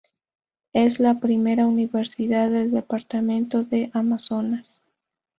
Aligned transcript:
Es 0.73 0.99
la 0.99 1.19
primera 1.19 1.67
universidad 1.67 2.49
del 2.49 2.71
departamento 2.71 3.63
de 3.63 3.91
Amazonas. 3.93 4.81